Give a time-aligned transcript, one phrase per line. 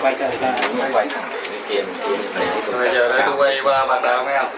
[0.00, 0.56] Quay cho người ta.
[0.92, 1.08] Quay
[1.68, 1.84] tiền
[2.72, 4.52] Bây giờ để tôi quay qua bạn đạo nghe không?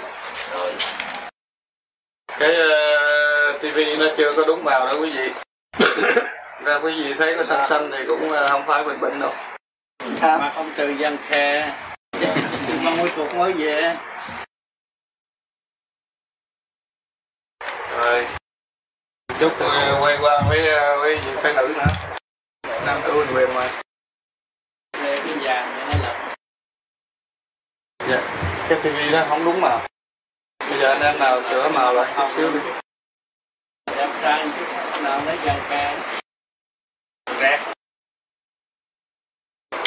[2.38, 5.30] Cái uh, tivi nó chưa có đúng màu đâu quý vị.
[6.64, 9.32] ra quý vị thấy có xanh xanh thì cũng uh, không phải bệnh bệnh đâu.
[10.16, 11.72] Sao mà không từ dân khe.
[12.82, 13.96] Mà mũi chuột mới về.
[17.96, 18.26] Rồi.
[19.40, 22.18] Chút uh, quay qua với uh, với vị phái nữ nữa.
[22.86, 23.82] Nam nữ quyền mà.
[25.02, 26.34] Về cái vàng nó là
[28.08, 28.20] Dạ.
[28.68, 29.86] Cái tivi đó không đúng màu.
[30.70, 32.60] Bây giờ anh em nào sửa màu lại chút xíu đi.
[33.86, 34.46] đẹp trai
[35.02, 35.96] nào lấy dân khe.
[37.40, 37.58] Rét.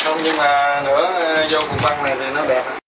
[0.05, 2.78] Không nhưng mà nữa uh, vô cùng băng này thì nó đẹp.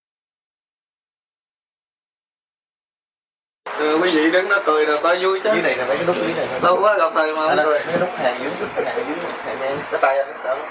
[3.81, 5.49] Thưa quý vị đứng đó cười rồi có vui chứ.
[5.53, 7.79] dưới này là mấy cái nút dưới này Lâu quá gặp thầy mà không cười.
[7.79, 10.69] mấy cái nút hàng dưới hàng dưới hàng đen cái tay anh đó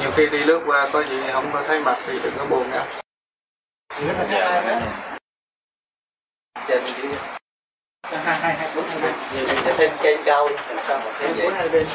[0.00, 2.70] nhiều khi đi lướt qua có gì không có thấy mặt thì đừng có buồn
[2.70, 2.86] nha
[6.68, 7.14] trên dưới
[8.12, 10.54] hai hai hai bốn hai bên Nhiều thêm trên cao đi.
[10.54, 11.86] Làm sao mà thấy vậy?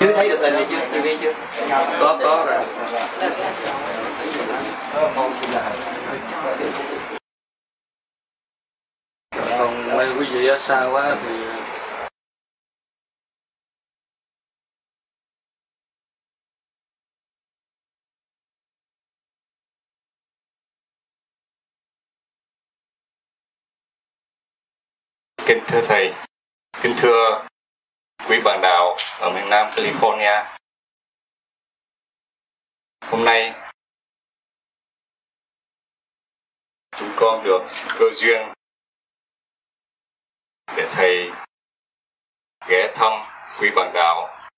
[0.00, 1.00] Chưa thấy được hình này chưa?
[1.00, 1.32] TV chưa?
[2.00, 2.64] có có rồi
[9.58, 11.28] còn mấy quý vị ở xa quá thì
[25.46, 26.12] Kính thưa Thầy,
[26.82, 27.46] kính thưa
[28.28, 30.46] quý bạn đạo ở miền Nam California.
[33.10, 33.54] Hôm nay
[36.98, 37.62] chúng con được
[37.98, 38.52] cơ duyên
[40.76, 41.30] để Thầy
[42.68, 43.12] ghé thăm
[43.60, 44.48] quý bạn đạo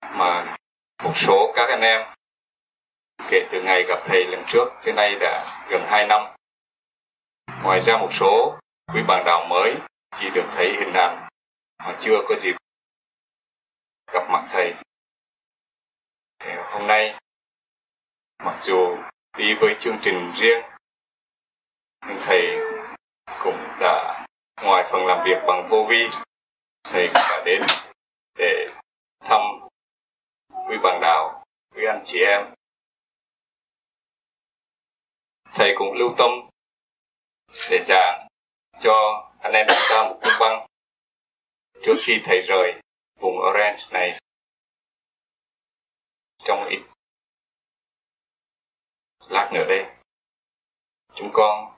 [0.00, 0.56] mà
[1.04, 2.14] một số các anh em
[3.30, 6.22] kể từ ngày gặp Thầy lần trước tới nay đã gần 2 năm.
[7.62, 8.58] Ngoài ra một số
[8.94, 9.74] quý bạn đạo mới
[10.20, 11.29] chỉ được thấy hình ảnh
[11.80, 12.56] họ chưa có dịp
[14.12, 14.74] gặp mặt thầy.
[16.38, 17.18] Thì hôm nay,
[18.38, 18.96] mặc dù
[19.38, 20.62] đi với chương trình riêng,
[22.06, 22.42] nhưng thầy
[23.44, 24.26] cũng đã
[24.62, 26.08] ngoài phần làm việc bằng vô vi,
[26.84, 27.62] thầy cũng đã đến
[28.38, 28.68] để
[29.20, 29.40] thăm
[30.68, 31.44] quý bạn đạo,
[31.74, 32.54] quý anh chị em.
[35.54, 36.30] Thầy cũng lưu tâm
[37.70, 38.28] để giảng
[38.82, 40.66] cho anh em chúng ta một cung băng
[41.82, 42.80] trước khi thầy rời
[43.20, 44.20] vùng Orange này,
[46.44, 46.80] trong ít
[49.28, 49.86] lát nữa đây,
[51.14, 51.76] chúng con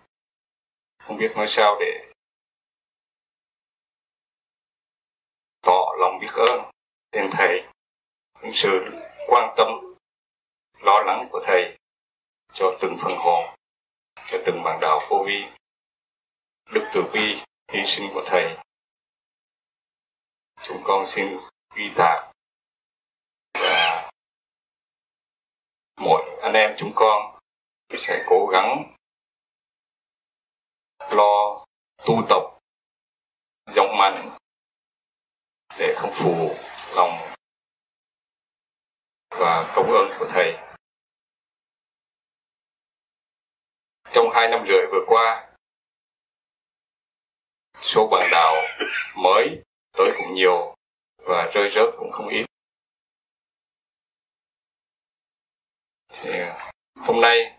[0.99, 2.13] không biết nói sao để
[5.63, 6.71] tỏ lòng biết ơn
[7.13, 7.69] đến thầy.
[8.43, 8.89] Những sự
[9.29, 9.69] quan tâm,
[10.81, 11.79] lo lắng của thầy
[12.55, 13.57] cho từng phần hồn,
[14.27, 15.45] cho từng bạn đạo vô vi.
[16.71, 17.43] Đức từ bi,
[17.73, 18.57] hy sinh của thầy
[20.65, 21.39] chúng con xin
[21.75, 22.33] ghi tạc.
[23.55, 24.11] Và
[25.97, 27.39] mỗi anh em chúng con
[27.91, 28.95] sẽ cố gắng
[31.11, 31.65] lo
[32.07, 32.43] tu tập
[33.67, 34.31] rộng mạnh
[35.79, 36.55] để không phụ
[36.97, 37.35] lòng
[39.31, 40.53] và công ơn của thầy.
[44.15, 45.53] Trong hai năm rưỡi vừa qua,
[47.83, 48.55] số bạn đạo
[49.17, 50.75] mới tới cũng nhiều
[51.17, 52.45] và rơi rớt cũng không ít.
[56.09, 57.59] Thì à, hôm nay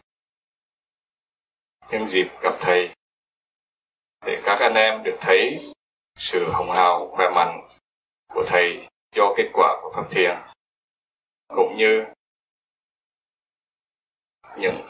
[1.92, 2.94] nhân dịp gặp thầy
[4.25, 5.74] để các anh em được thấy
[6.16, 7.70] sự hồng hào khỏe mạnh
[8.28, 10.38] của thầy do kết quả của pháp thiền
[11.48, 12.04] cũng như
[14.58, 14.88] những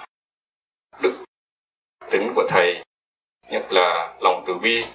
[1.02, 1.26] đức
[2.12, 2.84] tính của thầy
[3.50, 4.86] nhất là lòng từ bi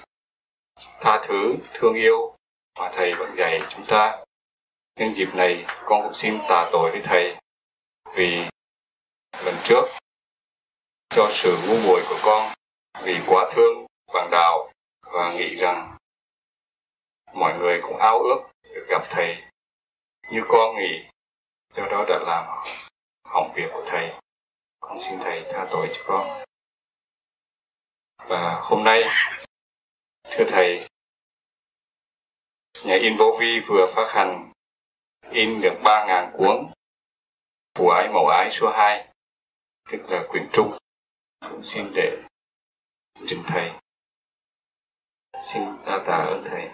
[1.01, 2.38] tha thứ, thương yêu
[2.79, 4.25] mà Thầy vẫn dạy chúng ta.
[4.97, 7.37] Nhân dịp này, con cũng xin tạ tội với Thầy
[8.15, 8.49] vì
[9.45, 9.85] lần trước
[11.09, 12.55] cho sự ngu muội của con
[13.03, 15.97] vì quá thương bạn đạo và nghĩ rằng
[17.33, 19.43] mọi người cũng ao ước được gặp Thầy
[20.31, 21.05] như con nghĩ
[21.75, 22.45] do đó đã làm
[23.25, 24.13] hỏng việc của Thầy.
[24.81, 26.45] Con xin Thầy tha tội cho con.
[28.29, 29.05] Và hôm nay
[30.31, 30.89] Thưa Thầy,
[32.85, 34.53] nhà in vô vi vừa phát hành
[35.31, 36.73] in được 3.000 cuốn
[37.79, 39.09] Phù ái mẫu ái số 2,
[39.91, 40.79] tức là quyển trung.
[41.41, 42.23] Cũng xin để
[43.29, 43.71] trình thầy.
[45.43, 46.71] Xin đa tạ ơn thầy.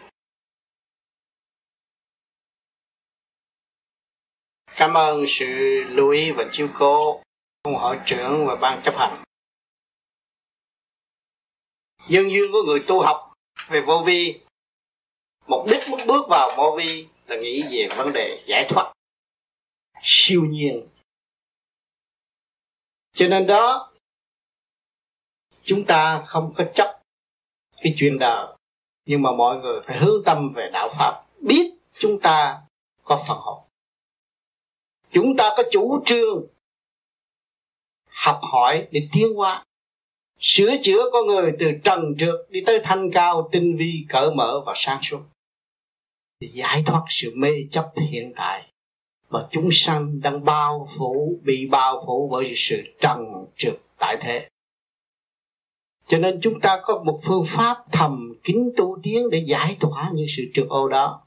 [4.66, 5.46] Cảm ơn sự
[5.88, 7.22] lưu ý và chiếu cố
[7.62, 9.24] của hội trưởng và ban chấp hành.
[12.08, 13.32] Dân duyên của người tu học
[13.68, 14.40] về vô vi,
[15.46, 18.92] mục đích muốn bước vào vô vi là nghĩ về vấn đề giải thoát.
[20.02, 20.88] Siêu nhiên.
[23.12, 23.92] Cho nên đó
[25.64, 27.00] chúng ta không có chấp
[27.82, 28.46] cái chuyện đời
[29.06, 32.62] nhưng mà mọi người phải hướng tâm về đạo pháp biết chúng ta
[33.02, 33.62] có phần hồn
[35.12, 36.46] chúng ta có chủ trương
[38.08, 39.64] học hỏi để tiến hóa
[40.40, 44.60] sửa chữa con người từ trần trượt đi tới thanh cao tinh vi cởi mở
[44.66, 45.20] và sáng suốt
[46.40, 48.70] để giải thoát sự mê chấp hiện tại.
[49.30, 53.18] Mà chúng sanh đang bao phủ, bị bao phủ bởi sự trần
[53.56, 54.48] trượt tại thế.
[56.08, 60.10] Cho nên chúng ta có một phương pháp thầm kín tu tiến để giải tỏa
[60.14, 61.22] những sự trượt ô đó.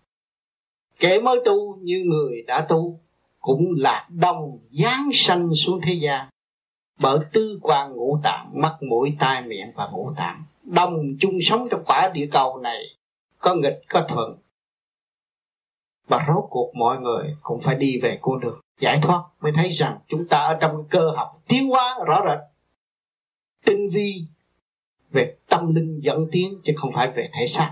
[1.00, 3.00] Kẻ mới tu như người đã tu
[3.40, 6.28] cũng là đồng giáng sanh xuống thế gian.
[7.00, 10.44] Bởi tư quan ngũ tạng, mắt, mũi, tai, miệng và ngũ tạng.
[10.64, 12.84] Đồng chung sống trong quả địa cầu này,
[13.40, 14.38] có nghịch, có thuận
[16.08, 19.70] và rốt cuộc mọi người cũng phải đi về con đường giải thoát mới thấy
[19.70, 22.40] rằng chúng ta ở trong cơ học tiến hóa rõ rệt.
[23.66, 24.24] Tinh vi
[25.12, 27.72] về tâm linh dẫn tiến chứ không phải về thể xác.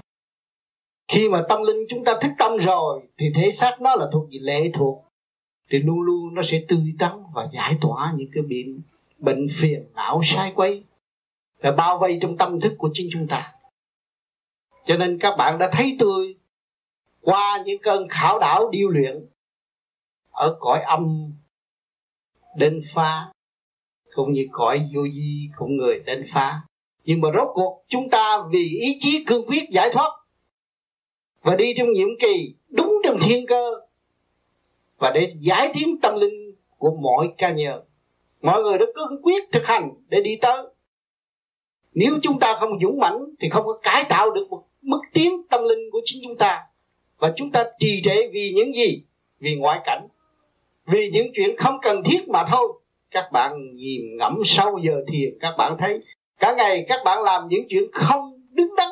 [1.07, 4.29] Khi mà tâm linh chúng ta thức tâm rồi thì thể xác nó là thuộc
[4.31, 5.05] về lệ thuộc.
[5.69, 8.81] Thì luôn luôn nó sẽ tươi tắn và giải tỏa những cái bệnh
[9.17, 10.83] bệnh phiền, não sai quấy
[11.61, 13.53] là bao vây trong tâm thức của chính chúng ta.
[14.85, 16.35] Cho nên các bạn đã thấy tôi
[17.25, 19.25] qua những cơn khảo đảo điêu luyện
[20.31, 21.31] ở cõi âm
[22.57, 23.31] đến phá,
[24.15, 26.61] cũng như cõi vô di, cũng người đến phá.
[27.03, 30.11] Nhưng mà rốt cuộc chúng ta vì ý chí cương quyết giải thoát
[31.41, 33.71] và đi trong nhiệm kỳ đúng trong thiên cơ
[34.97, 37.85] và để giải tiến tâm linh của mọi ca nhân
[38.41, 40.65] mọi người đã cương quyết thực hành để đi tới.
[41.93, 45.47] Nếu chúng ta không dũng mãnh thì không có cải tạo được một mức tiến
[45.49, 46.63] tâm linh của chính chúng ta
[47.17, 49.01] và chúng ta trì trệ vì những gì?
[49.39, 50.07] Vì ngoại cảnh.
[50.85, 52.67] Vì những chuyện không cần thiết mà thôi.
[53.11, 55.99] Các bạn nhìn ngẫm sâu giờ thiền các bạn thấy,
[56.39, 58.89] cả ngày các bạn làm những chuyện không đứng đắn.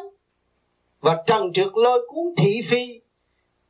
[1.00, 3.00] Và trần trượt lôi cuốn thị phi.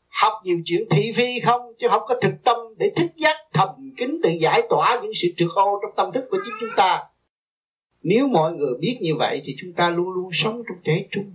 [0.07, 1.74] Học nhiều chuyện thị phi không?
[1.79, 5.27] Chứ không có thực tâm để thức giác thầm kín, tự giải tỏa những sự
[5.38, 7.03] trượt ô trong tâm thức của chính chúng ta.
[8.03, 11.31] Nếu mọi người biết như vậy thì chúng ta luôn luôn sống trong trẻ trung.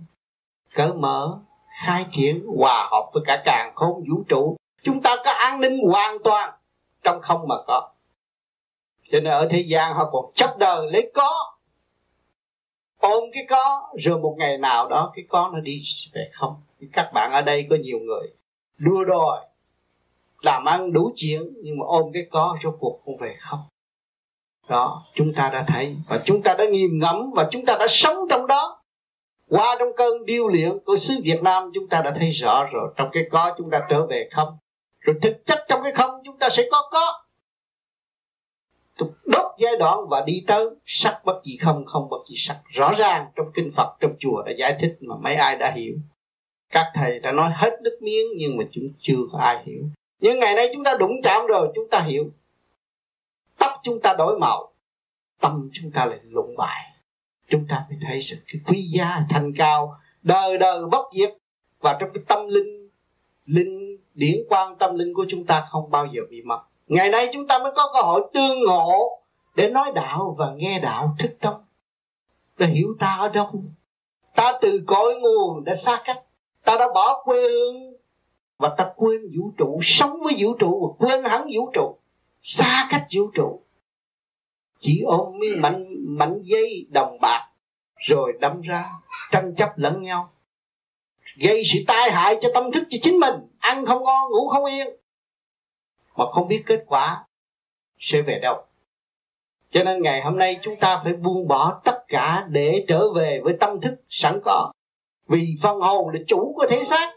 [0.73, 1.39] Cởi mở
[1.85, 5.77] khai triển hòa hợp với cả càng khôn vũ trụ, chúng ta có an ninh
[5.87, 6.53] hoàn toàn
[7.03, 7.89] trong không mà có.
[9.11, 11.31] Cho nên ở thế gian họ còn chấp đời lấy có.
[12.99, 15.81] Ôm cái có, rồi một ngày nào đó cái có nó đi
[16.13, 16.55] về không.
[16.93, 18.27] Các bạn ở đây có nhiều người
[18.77, 19.45] đua đòi,
[20.41, 23.59] làm ăn đủ chuyện, nhưng mà ôm cái có cho cuộc không về không.
[24.67, 27.87] Đó, chúng ta đã thấy và chúng ta đã nghiền ngẫm và chúng ta đã
[27.89, 28.78] sống trong đó
[29.49, 32.93] qua trong cơn điêu luyện của xứ Việt Nam, chúng ta đã thấy rõ rồi.
[32.95, 34.57] Trong cái có chúng ta trở về không?
[34.99, 37.23] Rồi thực chất trong cái không chúng ta sẽ có có.
[39.25, 42.61] Đốt giai đoạn và đi tới, sắc bất gì không không bất gì sắc.
[42.65, 45.93] Rõ ràng trong kinh Phật, trong chùa đã giải thích mà mấy ai đã hiểu.
[46.69, 49.83] Các thầy đã nói hết nước miếng nhưng mà chúng chưa có ai hiểu.
[50.19, 52.31] Nhưng ngày nay chúng ta đụng chạm rồi, chúng ta hiểu.
[53.57, 54.71] Tóc chúng ta đổi màu,
[55.41, 56.88] tâm chúng ta lại lụng bại
[57.49, 61.33] chúng ta phải thấy sự cái quý giá thành cao, đời đời bất diệt.
[61.79, 62.89] Và trong cái tâm linh
[63.45, 66.59] linh điển quan tâm linh của chúng ta không bao giờ bị mất.
[66.87, 69.19] Ngày nay chúng ta mới có cơ hội tương ngộ
[69.55, 71.53] để nói đạo và nghe đạo thức tâm.
[72.57, 73.63] Để hiểu ta ở đâu?
[74.35, 76.23] Ta từ cõi nguồn đã xa cách.
[76.63, 77.93] Ta đã bỏ quê hương.
[78.57, 81.95] Và ta quên vũ trụ, sống với vũ trụ và quên hẳn vũ trụ.
[82.41, 83.61] Xa cách vũ trụ
[84.79, 87.49] chỉ ôm miếng mảnh mảnh giấy đồng bạc
[88.07, 88.85] rồi đâm ra
[89.31, 90.31] tranh chấp lẫn nhau.
[91.37, 94.65] Gây sự tai hại cho tâm thức cho chính mình ăn không ngon ngủ không
[94.65, 94.87] yên.
[96.15, 97.25] Mà không biết kết quả
[97.99, 98.65] sẽ về đâu.
[99.71, 103.39] Cho nên ngày hôm nay chúng ta phải buông bỏ tất cả để trở về
[103.43, 104.71] với tâm thức sẵn có.
[105.27, 107.15] Vì phần hồn là chủ của thể xác.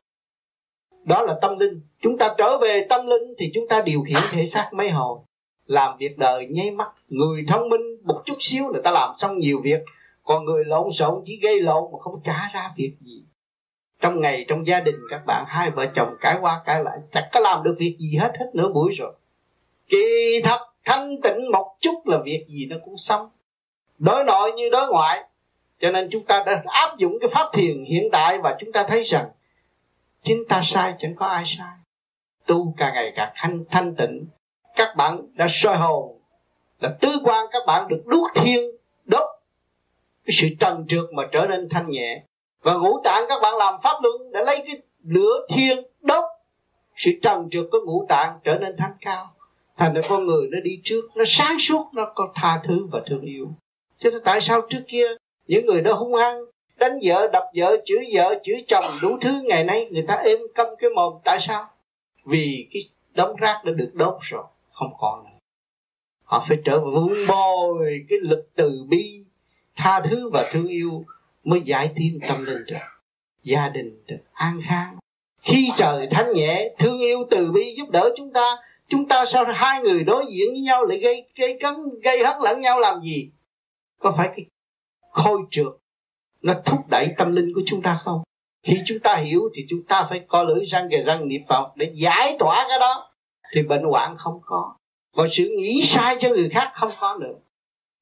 [1.04, 1.80] Đó là tâm linh.
[2.00, 5.24] Chúng ta trở về tâm linh thì chúng ta điều khiển thể xác mấy hồn
[5.66, 9.38] làm việc đời nháy mắt, người thông minh một chút xíu người ta làm xong
[9.38, 9.80] nhiều việc.
[10.24, 13.22] Còn người lộn xộn chỉ gây lộn mà không trả ra việc gì.
[14.00, 17.28] Trong ngày, trong gia đình, các bạn, hai vợ chồng cãi qua cãi lại, chẳng
[17.32, 19.12] có làm được việc gì hết hết nửa buổi rồi.
[19.88, 23.30] Kỳ thật, thanh tịnh một chút là việc gì nó cũng xong.
[23.98, 25.24] Đối nội như đối ngoại.
[25.80, 28.84] Cho nên chúng ta đã áp dụng cái pháp thiền hiện tại và chúng ta
[28.88, 29.28] thấy rằng,
[30.22, 31.76] chính ta sai, chẳng có ai sai.
[32.46, 34.26] Tu càng ngày càng thanh thanh tịnh
[34.76, 36.18] các bạn đã soi hồn.
[36.80, 38.70] Là tứ quan các bạn được đuốc thiên
[39.04, 39.28] đốt.
[40.24, 42.22] Cái sự trần trượt mà trở nên thanh nhẹ.
[42.62, 46.24] Và ngũ tạng các bạn làm pháp luân để lấy cái lửa thiên đốt.
[46.96, 49.34] Sự trần trượt của ngũ tạng trở nên thanh cao.
[49.76, 53.00] Thành ra con người nó đi trước, nó sáng suốt, nó có tha thứ và
[53.06, 53.48] thương yêu.
[53.98, 55.06] Cho nên tại sao trước kia
[55.46, 56.44] những người đó hung hăng,
[56.76, 60.38] đánh vợ, đập vợ, chửi vợ, chửi chồng đủ thứ ngày nay người ta êm
[60.54, 61.68] câm cái mồm, tại sao?
[62.24, 65.38] Vì cái đống rác đã được đốt rồi không còn nữa.
[66.24, 69.24] Họ phải trở về vun bồi cái lực từ bi,
[69.76, 71.04] tha thứ và thương yêu
[71.44, 72.78] mới giải tiến tâm linh được.
[73.42, 74.96] Gia đình được an khang.
[75.42, 78.56] Khi trời thanh nhẹ, thương yêu từ bi giúp đỡ chúng ta
[78.88, 82.36] chúng ta sao hai người đối diện với nhau lại gây gây cấn, gây hấn
[82.44, 83.30] lẫn nhau làm gì?
[83.98, 84.46] Có phải cái
[85.10, 85.72] khôi trượt
[86.42, 88.22] nó thúc đẩy tâm linh của chúng ta không?
[88.62, 91.72] Khi chúng ta hiểu thì chúng ta phải co lưỡi răng kề răng niệm phật
[91.76, 93.11] để giải tỏa cái đó
[93.54, 94.74] thì bệnh hoạn không có.
[95.16, 97.34] Và sự nghĩ sai cho người khác không có nữa.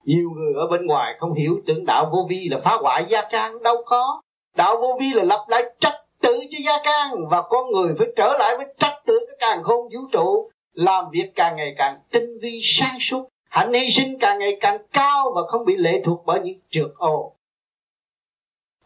[0.05, 3.23] Nhiều người ở bên ngoài không hiểu tưởng đạo vô vi là phá hoại gia
[3.31, 4.21] can đâu có.
[4.57, 8.07] Đạo vô vi là lập lại trật tự cho gia can và con người phải
[8.17, 10.51] trở lại với trật tự cái càng khôn vũ trụ.
[10.73, 13.29] Làm việc càng ngày càng tinh vi sáng suốt.
[13.51, 16.91] Hạnh hy sinh càng ngày càng cao và không bị lệ thuộc bởi những trượt
[16.97, 17.37] ô.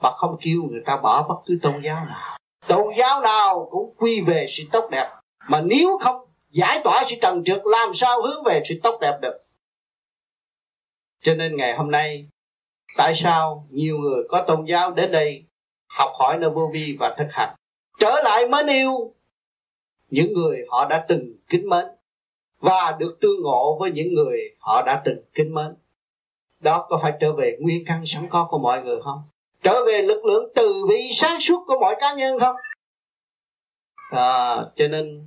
[0.00, 2.38] Và không kêu người ta bỏ bất cứ tôn giáo nào.
[2.66, 5.10] Tôn giáo nào cũng quy về sự tốt đẹp.
[5.48, 6.23] Mà nếu không
[6.54, 9.44] giải tỏa sự trần trượt làm sao hướng về sự tốt đẹp được.
[11.22, 12.28] Cho nên ngày hôm nay
[12.96, 15.44] tại sao nhiều người có tôn giáo đến đây
[15.88, 17.54] học hỏi nơi vô vi và thực hành?
[17.98, 19.14] Trở lại mến yêu
[20.10, 21.84] những người họ đã từng kính mến
[22.60, 25.74] và được tương ngộ với những người họ đã từng kính mến.
[26.60, 29.22] Đó có phải trở về nguyên căn sẵn có của mọi người không?
[29.62, 32.56] Trở về lực lượng từ bi sáng suốt của mọi cá nhân không?
[34.10, 35.26] À, cho nên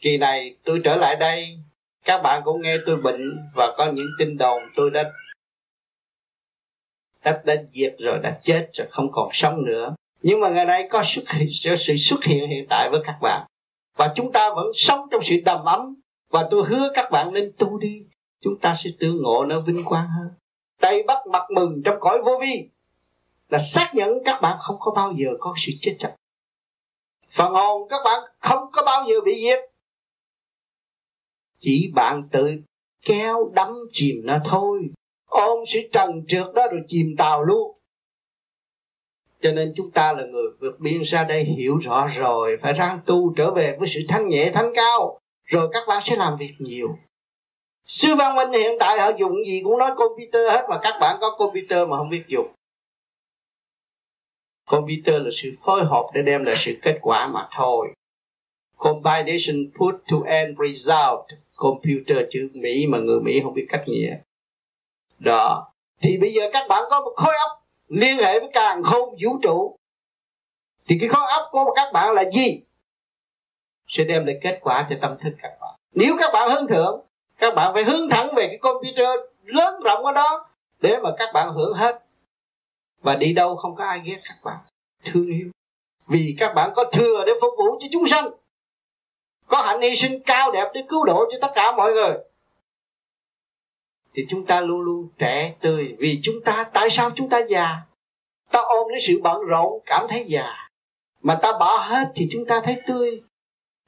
[0.00, 1.58] kỳ này tôi trở lại đây
[2.04, 5.12] các bạn cũng nghe tôi bệnh và có những tin đồn tôi đã
[7.24, 9.94] đã, đã diệt rồi đã chết rồi không còn sống nữa.
[10.22, 13.46] Nhưng mà ngày nay có xuất hiện, sự xuất hiện hiện tại với các bạn.
[13.96, 15.94] Và chúng ta vẫn sống trong sự đầm ấm.
[16.30, 18.06] Và tôi hứa các bạn nên tu đi.
[18.42, 20.28] Chúng ta sẽ tương ngộ nó vinh quang hơn.
[20.80, 22.68] Tay bắt mặt mừng trong cõi vô vi
[23.48, 26.14] là xác nhận các bạn không có bao giờ có sự chết chóc.
[27.30, 29.58] Phần hồn các bạn không có bao giờ bị diệt
[31.60, 32.50] chỉ bạn tự
[33.04, 34.80] kéo đắm chìm nó thôi.
[35.26, 37.78] Ôm sự trần trượt đó rồi chìm tàu luôn.
[39.40, 42.58] Cho nên chúng ta là người vượt biên ra đây hiểu rõ rồi.
[42.62, 45.18] Phải ráng tu trở về với sự thanh nhẹ, thanh cao.
[45.44, 46.88] Rồi các bạn sẽ làm việc nhiều.
[47.86, 51.16] Sư văn minh hiện tại họ dùng gì cũng nói computer hết, mà các bạn
[51.20, 52.48] có computer mà không biết dùng.
[54.66, 57.88] Computer là sự phối hợp để đem lại sự kết quả mà thôi.
[58.76, 64.16] Combination put to end result computer chữ mỹ mà người mỹ không biết cách nghĩa
[65.18, 65.72] đó.
[66.00, 69.38] Thì bây giờ các bạn có một khối óc liên hệ với càng không vũ
[69.42, 69.76] trụ.
[70.88, 72.60] Thì cái khối óc của các bạn là gì?
[73.88, 75.74] Sẽ đem lại kết quả cho tâm thức các bạn.
[75.94, 77.00] Nếu các bạn hướng thượng,
[77.38, 79.08] các bạn phải hướng thẳng về cái computer
[79.44, 80.48] lớn rộng ở đó
[80.80, 82.04] để mà các bạn hưởng hết.
[83.00, 84.58] Và đi đâu không có ai ghét các bạn.
[85.04, 85.50] Thương yêu.
[86.06, 88.30] Vì các bạn có thừa để phục vụ cho chúng sanh
[89.48, 92.14] có hạnh hy sinh cao đẹp để cứu độ cho tất cả mọi người.
[94.14, 97.76] Thì chúng ta luôn luôn trẻ tươi vì chúng ta, tại sao chúng ta già?
[98.50, 100.68] Ta ôm lấy sự bận rộn, cảm thấy già.
[101.22, 103.22] Mà ta bỏ hết thì chúng ta thấy tươi.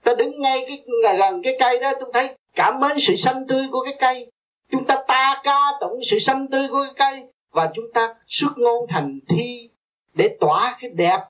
[0.05, 0.85] Ta đứng ngay cái,
[1.19, 4.31] gần cái cây đó, chúng thấy cảm mến sự xanh tươi của cái cây.
[4.71, 8.53] Chúng ta ta ca tụng sự xanh tươi của cái cây và chúng ta xuất
[8.57, 9.71] ngôn thành thi
[10.15, 11.21] để tỏa cái đẹp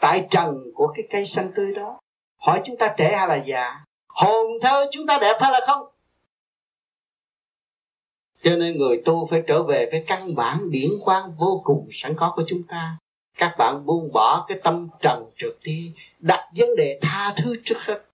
[0.00, 1.98] tại trần của cái cây xanh tươi đó
[2.46, 3.84] hỏi chúng ta trẻ hay là già?
[4.08, 5.86] Hồn thơ chúng ta đẹp hay là không?
[8.42, 12.14] Cho nên người tu phải trở về cái căn bản điển quang vô cùng sẵn
[12.16, 12.96] có của chúng ta.
[13.38, 17.78] Các bạn buông bỏ cái tâm trần trượt đi, đặt vấn đề tha thứ trước
[17.78, 18.04] hết.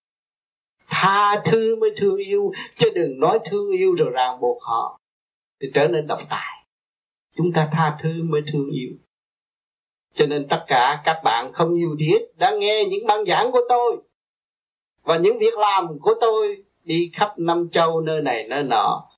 [0.88, 5.00] Tha thứ mới thương yêu, chứ đừng nói thương yêu rồi ràng buộc họ,
[5.60, 6.64] thì trở nên độc tài.
[7.36, 8.90] Chúng ta tha thứ mới thương yêu.
[10.14, 13.60] Cho nên tất cả các bạn không nhiều thiết đã nghe những băng giảng của
[13.68, 13.96] tôi
[15.02, 19.10] và những việc làm của tôi đi khắp năm châu nơi này nơi nọ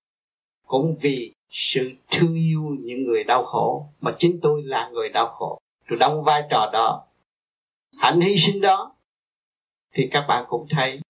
[0.66, 5.28] cũng vì sự thương yêu những người đau khổ, mà chính tôi là người đau
[5.28, 5.58] khổ.
[5.88, 7.04] Tôi đóng vai trò đó.
[7.98, 8.92] Hạnh hy sinh đó.
[9.92, 11.00] Thì các bạn cũng thấy,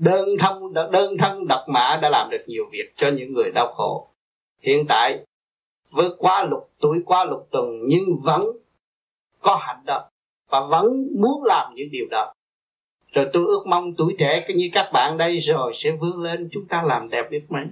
[0.00, 3.72] đơn thân đơn thân độc mã đã làm được nhiều việc cho những người đau
[3.74, 4.08] khổ.
[4.62, 5.24] Hiện tại,
[5.90, 8.42] với quá lục tuổi, quá lục tuần, nhưng vẫn
[9.40, 10.08] có hạnh đó
[10.48, 12.32] và vẫn muốn làm những điều đó
[13.12, 16.66] rồi tôi ước mong tuổi trẻ như các bạn đây rồi sẽ vươn lên, chúng
[16.68, 17.64] ta làm đẹp biết mấy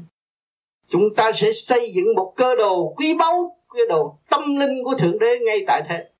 [0.90, 4.94] chúng ta sẽ xây dựng một cơ đồ quý báu, cơ đồ tâm linh của
[4.94, 6.11] thượng đế ngay tại thế.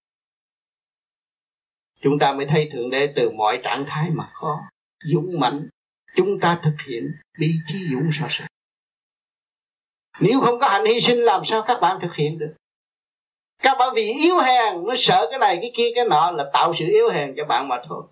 [2.02, 4.59] Chúng ta mới thấy thượng đế từ mọi trạng thái mà có,
[5.12, 5.68] dũng mạnh
[6.16, 8.48] chúng ta thực hiện bi trí dũng sợ sệt
[10.20, 12.54] nếu không có hạnh hy sinh, làm sao các bạn thực hiện được?
[13.62, 16.74] Các bạn vì yếu hèn, nó sợ cái này, cái kia, cái nọ là tạo
[16.74, 18.02] sự yếu hèn cho bạn mà thôi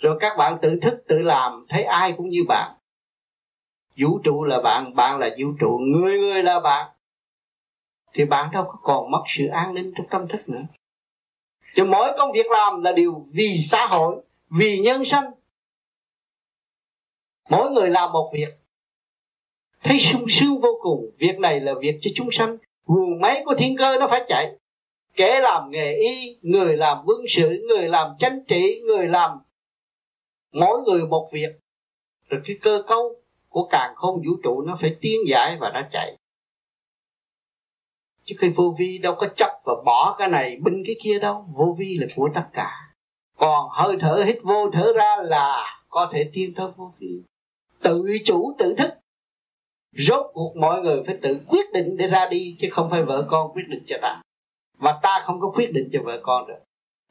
[0.00, 2.76] rồi các bạn tự thức, tự làm, thấy ai cũng như bạn.
[3.96, 6.90] Vũ trụ là bạn bạn là vũ trụ, người người là bạn.
[8.14, 10.62] Thì bạn đâu có còn mất sự an ninh trong tâm thức nữa.
[11.74, 15.24] Cho mỗi công việc làm là điều vì xã hội, vì nhân sinh
[17.50, 18.48] mỗi người làm một việc.
[19.82, 21.10] Thấy sung sướng vô cùng.
[21.18, 22.56] Việc này là việc cho chúng sanh.
[22.86, 24.56] Nguồn máy của thiên cơ nó phải chạy.
[25.16, 29.30] Kẻ làm nghề y, người làm quân sự, người làm chánh trị, người làm
[30.52, 31.58] mỗi người một việc,
[32.28, 33.16] rồi cái cơ cấu
[33.48, 36.16] của càng không vũ trụ nó phải tiến giải và nó chạy.
[38.24, 41.46] Chứ khi vô vi đâu có chấp và bỏ cái này, binh cái kia đâu.
[41.56, 42.70] Vô vi là của tất cả.
[43.36, 47.22] Còn hơi thở hít vô thở ra là có thể tiến tới vô vi.
[47.82, 48.90] Tự chủ, tự thức.
[49.92, 53.26] Rốt cuộc mọi người phải tự quyết định để ra đi, chứ không phải vợ
[53.30, 54.20] con quyết định cho ta.
[54.78, 56.58] Và ta không có quyết định cho vợ con được.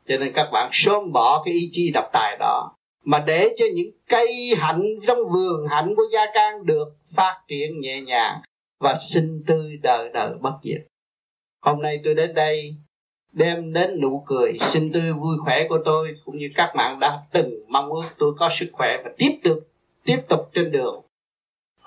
[0.08, 2.72] Cho nên các bạn sớm bỏ cái ý chí độc tài đó
[3.06, 7.80] mà để cho những cây hạnh trong vườn hạnh của gia can được phát triển
[7.80, 8.42] nhẹ nhàng
[8.80, 10.82] và sinh tươi đời đời bất diệt.
[11.62, 12.76] Hôm nay tôi đến đây
[13.32, 17.20] đem đến nụ cười sinh tươi vui khỏe của tôi cũng như các bạn đã
[17.32, 19.60] từng mong ước tôi có sức khỏe và tiếp tục
[20.06, 21.02] tiếp tục trên đường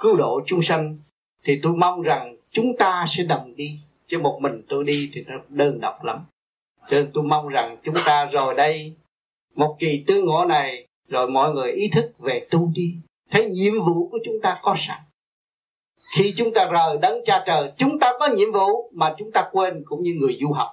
[0.01, 0.99] cứu độ chúng sanh.
[1.45, 5.25] Thì tôi mong rằng chúng ta sẽ đồng đi, chứ một mình tôi đi thì
[5.27, 6.25] nó đơn độc lắm.
[6.91, 8.95] Cho nên tôi mong rằng chúng ta rồi đây,
[9.55, 12.95] một kỳ tương ngộ này rồi mọi người ý thức về tu đi.
[13.31, 14.99] Thấy nhiệm vụ của chúng ta có sẵn.
[16.17, 19.49] Khi chúng ta rời đấng cha trời, chúng ta có nhiệm vụ mà chúng ta
[19.53, 20.69] quên cũng như người du học.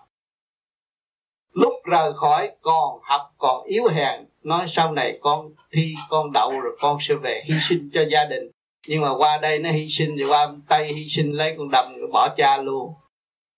[1.53, 6.51] Lúc rời khỏi còn học, còn yếu hèn, nói sau này con thi, con đậu
[6.51, 8.51] rồi con sẽ về hy sinh cho gia đình.
[8.87, 11.97] Nhưng mà qua đây nó hy sinh rồi qua tây hy sinh lấy con đầm
[11.97, 12.93] rồi bỏ cha luôn.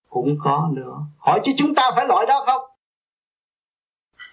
[0.10, 0.98] Cũng có nữa.
[1.17, 2.71] Hỏi chứ chúng ta phải loại đó không?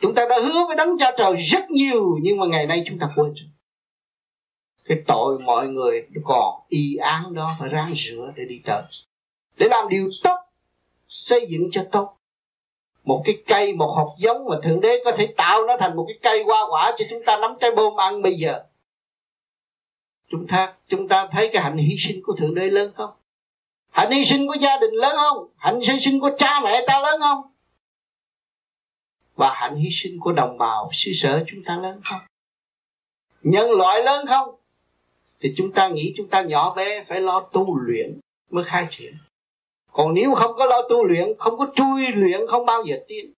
[0.00, 2.98] Chúng ta đã hứa với đấng cha trời rất nhiều, nhưng mà ngày nay chúng
[2.98, 3.48] ta quên rồi.
[4.84, 8.82] Cái tội mọi người còn y án đó phải ráng rửa để đi tới.
[9.56, 10.36] Để làm điều tốt,
[11.08, 12.14] xây dựng cho tốt.
[13.04, 16.04] Một cái cây, một hộp giống mà thượng đế có thể tạo nó thành một
[16.08, 18.62] cái cây hoa quả cho chúng ta nắm trái bom ăn bây giờ.
[20.30, 23.10] Chúng ta chúng ta thấy cái hạnh hy sinh của thượng đế lớn không?
[23.90, 25.48] Hạnh hy sinh của gia đình lớn không?
[25.56, 27.42] Hạnh hy sinh của cha mẹ ta lớn không?
[29.38, 32.20] Và hạnh hy sinh của đồng bào xứ sở chúng ta lớn không?
[33.42, 34.54] Nhân loại lớn không?
[35.40, 38.20] Thì chúng ta nghĩ chúng ta nhỏ bé phải lo tu luyện
[38.50, 39.14] mới khai triển.
[39.92, 43.32] Còn nếu không có lo tu luyện, không có chui luyện, không bao giờ tiến.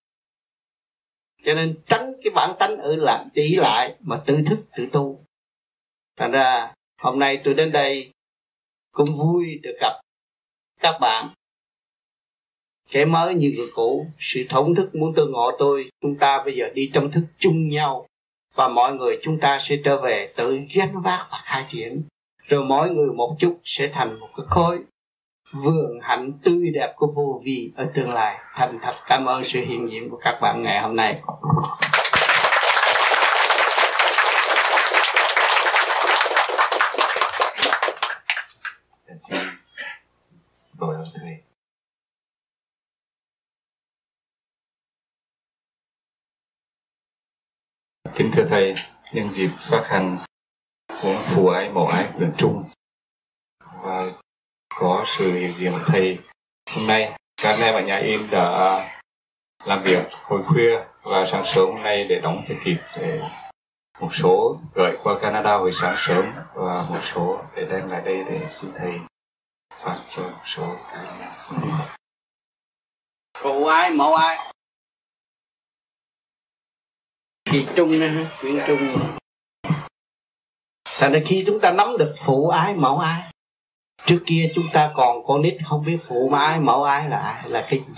[1.45, 5.25] Cho nên tránh cái bản tánh ở lại chỉ lại mà tự thức, tự tu.
[6.17, 8.13] Thành ra hôm nay tôi đến đây
[8.93, 10.01] cũng vui được gặp
[10.81, 11.35] các bạn
[12.91, 16.57] kẻ mới như người cũ, sự thống thức muốn tương ngộ tôi, chúng ta bây
[16.57, 18.07] giờ đi trong thức chung nhau.
[18.55, 22.03] Và mọi người chúng ta sẽ trở về tự gánh vác và khai triển.
[22.49, 24.79] Rồi mỗi người một chút sẽ thành một cái khối.
[25.53, 28.39] Vườn hạnh tươi đẹp của vô vi ở tương lai.
[28.55, 31.21] Thành thật cảm ơn sự hiện diện của các bạn ngày hôm nay.
[39.19, 39.39] Xin
[40.79, 41.50] đội ơn thầy.
[48.15, 48.75] Kính thưa thầy,
[49.13, 50.19] nhân dịp phát hành
[51.03, 52.65] cuốn phù ái mẫu ái quyền trung,
[53.83, 54.13] và
[54.75, 56.19] có sự hiện diện của thầy,
[56.71, 59.01] hôm nay các anh em ở nhà in đã
[59.65, 63.21] làm việc hồi khuya và sáng sớm hôm nay để đóng cho kịp để
[64.01, 68.25] một số gửi qua Canada hồi sáng sớm và một số để đem lại đây
[68.31, 68.93] để xin thầy
[69.75, 71.31] phát cho một số các em.
[73.39, 74.39] Phụ ai mẫu ai
[77.53, 78.79] kỳ trung nữa quyển trung.
[80.85, 83.23] Thành ra khi chúng ta nắm được phụ ái mẫu ái
[84.07, 87.49] trước kia chúng ta còn con nít không biết phụ ái mẫu ái là ai
[87.49, 87.95] là cái gì?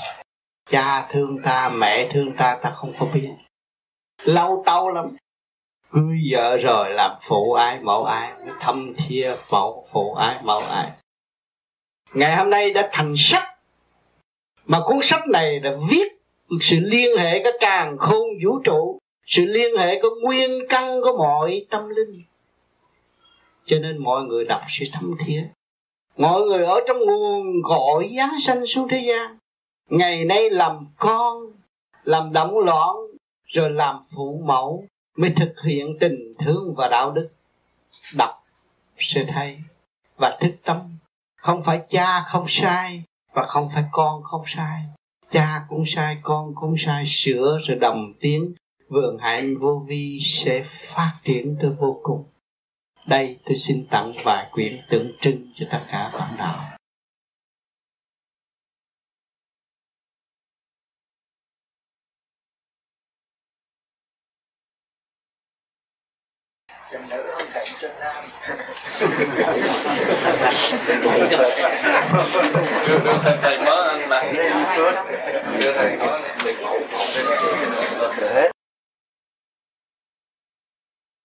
[0.70, 3.28] Cha thương ta mẹ thương ta ta không có biết.
[4.22, 5.04] Lâu tâu lắm
[5.90, 10.90] cưới vợ rồi làm phụ ái mẫu ai thâm thia mẫu phụ ái mẫu ai
[12.14, 13.58] ngày hôm nay đã thành sách,
[14.66, 16.08] mà cuốn sách này đã viết
[16.60, 21.16] sự liên hệ các càng khôn vũ trụ sự liên hệ có nguyên căn của
[21.18, 22.20] mọi tâm linh.
[23.64, 25.42] Cho nên mọi người đọc sự thâm thiết
[26.16, 29.38] mọi người ở trong nguồn gọi giáng sanh xuống thế gian,
[29.88, 31.42] ngày nay làm con,
[32.04, 32.96] làm động loạn,
[33.46, 34.84] rồi làm phụ mẫu
[35.16, 37.28] mới thực hiện tình thương và đạo đức.
[38.16, 38.44] Đọc
[38.98, 39.58] sẽ thấy
[40.16, 40.78] và thức tâm.
[41.36, 44.82] Không phải cha không sai và không phải con không sai.
[45.30, 48.54] Cha cũng sai, con cũng sai, sửa rồi đồng tiến
[48.92, 52.24] vườn hạnh vô vi sẽ phát triển tới vô cùng.
[53.06, 56.68] Đây tôi xin tặng vài quyển tượng trưng cho tất cả bạn đạo.
[72.88, 73.88] Đưa đưa thầy thầy mới.
[73.88, 74.34] Anh lại
[75.60, 75.98] đưa thầy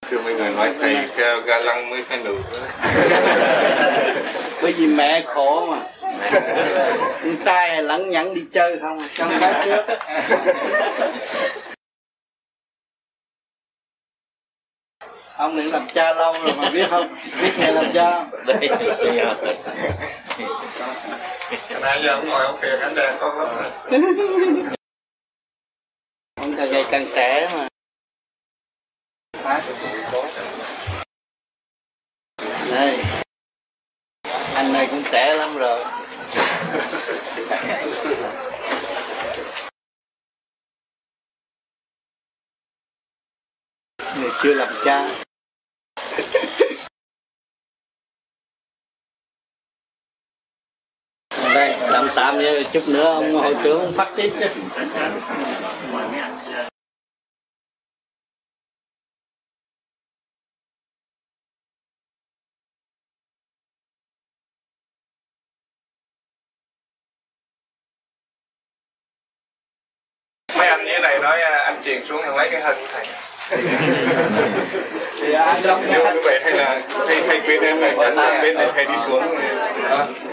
[0.10, 2.34] Thưa mấy người nói thầy ga, ga lăng mới phải nụ
[4.62, 5.82] bởi vì mẹ khổ mà.
[7.24, 9.86] Con trai lẫn nhẫn đi chơi không à, trong cái trước.
[15.38, 17.15] Ông này làm cha lâu rồi mà biết không?
[17.41, 18.26] Biết ngày làm cha
[21.82, 23.50] nãy giờ ông ngồi ông kìa ánh đèn con lắm
[26.36, 27.67] ông càng ngày càng trẻ mà
[32.71, 32.97] đây.
[34.55, 35.83] Anh này cũng trẻ lắm rồi.
[44.17, 45.23] Người chưa làm cha.
[51.53, 54.33] Đây, làm tạm với chút nữa ông hội trưởng ông phát tiếp
[71.88, 73.06] truyền xuống anh lấy cái hình của thầy
[75.88, 78.93] Nếu như vậy hay là thầy thầy bên em này anh bên này thầy đi
[79.06, 79.23] xuống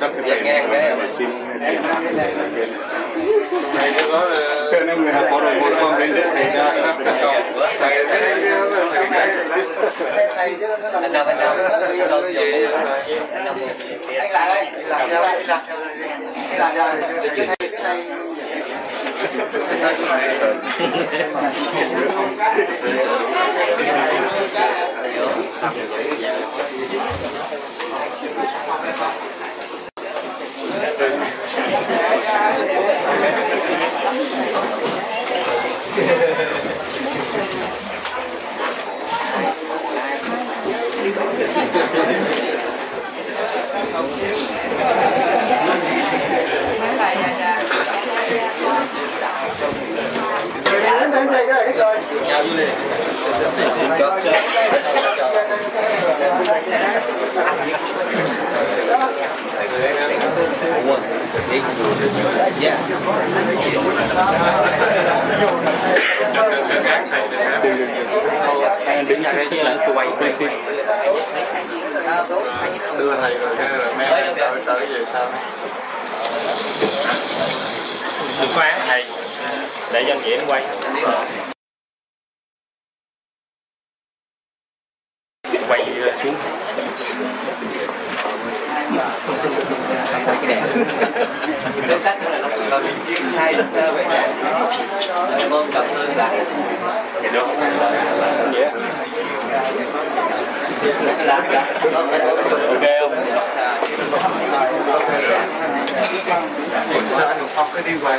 [0.01, 0.43] chắc thì thầy
[0.97, 1.29] mà xin
[3.79, 4.21] thầy là
[4.73, 6.73] cho nên người học có đồng môn con bên đấy thầy cho
[7.81, 8.05] thầy
[10.01, 10.67] thấy thầy chứ
[11.03, 11.39] anh đâu anh
[12.35, 12.67] vậy
[14.19, 15.61] anh lại đây anh lại anh lại
[16.51, 17.45] anh lại rồi để chứ
[17.83, 18.05] thầy
[44.85, 45.24] cái
[51.15, 51.97] này thầy đến thầy cái này hết rồi
[69.09, 70.51] đứng ra đây là quay quay phim
[72.99, 74.35] đưa thầy rồi cái là mẹ
[74.67, 75.27] trở về sau.
[78.41, 79.05] Đừng án thầy
[79.93, 80.63] để cho anh chị em quay.
[85.69, 86.35] quay ờ, xuống
[91.89, 94.05] cái sách nữa là nó còn chuyên hay sơ vậy
[95.51, 96.41] vâng cảm ơn lại
[97.23, 98.69] thì vậy
[102.69, 103.15] ok không?
[107.11, 108.19] Sao anh không cái đi hoài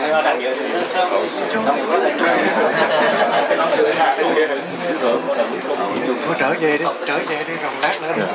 [6.07, 8.27] đừng có trở về đi trở về đi rồi lát nữa.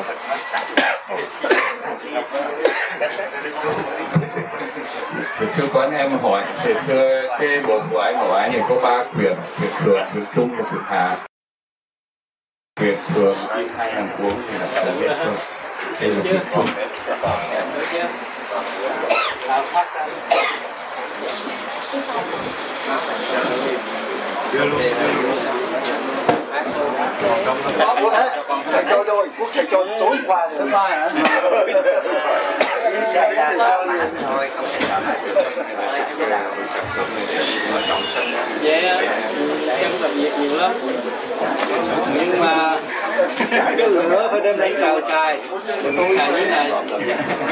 [3.00, 4.26] Được
[5.40, 8.60] Thì thưa có anh em hỏi, thì thưa cái bộ của anh của anh thì
[8.68, 11.16] có ba quyền quyền thường quyền trung và quyền hạ.
[12.80, 15.34] Quyền thường in hai hàng cuốn thì là đã biết thôi.
[16.00, 16.66] Đây là quyền trung
[27.78, 28.28] có đấy
[28.72, 32.00] thầy cho đôi quốc thầy cho tối qua rồi tối qua hả không thể
[33.14, 33.58] cái sản
[38.62, 38.98] vậy á
[40.00, 40.70] làm việc nhiều lắm
[42.14, 42.78] nhưng mà
[43.46, 45.40] cái lửa phải đem đánh vào xài
[45.96, 46.72] tôi xài dưới này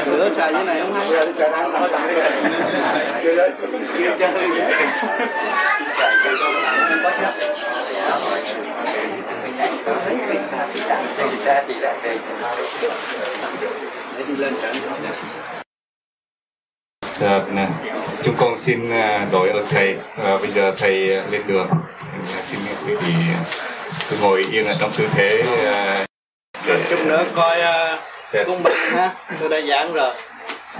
[0.05, 1.05] lửa xài dưới này không hay
[11.45, 12.19] ra thì đã đây
[14.17, 14.75] để đi lên trận
[17.19, 17.67] Dạ, nè.
[18.23, 19.97] chúng con xin à, đổi ơn thầy.
[20.17, 21.67] Và bây giờ thầy à, lên đường.
[22.13, 23.13] Mình xin quý vị
[24.09, 26.05] cứ ngồi yên ở trong tư thế à,
[26.65, 27.99] để chút nữa coi uh,
[28.33, 29.15] để cung bình ha.
[29.39, 30.15] Tôi đã giảng rồi.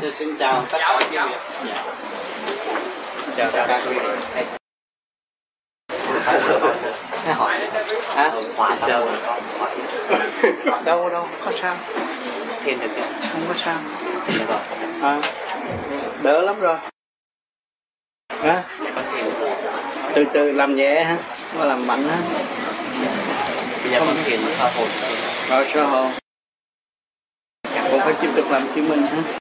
[0.01, 1.17] Tôi xin chào tất cả quý vị.
[1.67, 1.83] Dạ.
[3.37, 4.09] chào tất cả quý vị
[7.23, 7.59] Thế hỏi
[8.15, 8.31] hả?
[8.55, 9.07] Họa sơ
[10.85, 11.77] đâu đâu có sao?
[12.63, 12.87] Thêm được
[13.33, 13.77] không có sao.
[14.27, 14.45] Được.
[15.01, 15.21] À,
[16.23, 16.77] đỡ lắm rồi.
[18.29, 18.63] Hả?
[20.15, 21.17] Từ từ làm nhẹ ha
[21.53, 22.17] không làm mạnh ha
[23.83, 24.87] bây giờ con thiền sao hồn
[25.49, 26.11] rồi sơ hồn?
[27.91, 29.39] Cũng phải tiếp tục làm chứng minh ha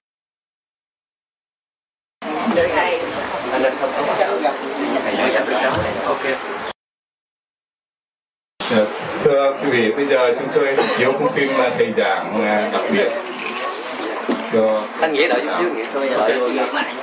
[3.52, 4.14] anh lên không có
[5.04, 5.72] thầy nói gặp sớm.
[6.06, 6.24] Ok.
[6.24, 6.72] Dạ,
[9.24, 12.82] thưa quý vị, bây giờ chúng tôi chiếu khung phim à, thầy giảng à, đặc
[12.92, 13.08] biệt.
[14.52, 16.94] Cho anh nghĩ đợi chút xíu nghĩ thôi, đợi vô lại